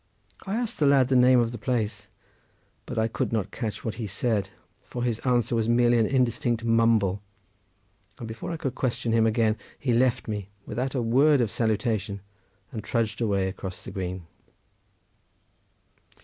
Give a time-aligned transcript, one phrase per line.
[0.47, 2.07] I asked the lad the name of the place,
[2.87, 4.49] but I could not catch what he said,
[4.83, 7.21] for his answer was merely an indistinct mumble,
[8.17, 12.21] and before I could question him again he left me, without a word of salutation,
[12.71, 14.25] and trudged away across the green.